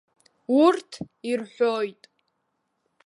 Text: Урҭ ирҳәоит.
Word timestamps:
Урҭ 0.63 0.91
ирҳәоит. 1.29 2.03